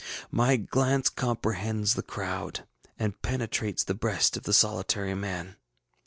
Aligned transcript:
My 0.31 0.57
glance 0.57 1.09
comprehends 1.09 1.93
the 1.93 2.01
crowd, 2.01 2.65
and 2.97 3.21
penetrates 3.21 3.83
the 3.83 3.93
breast 3.93 4.35
of 4.35 4.45
the 4.45 4.51
solitary 4.51 5.13
man. 5.13 5.57